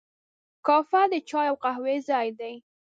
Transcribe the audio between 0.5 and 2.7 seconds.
کافه د چای او قهوې ځای دی.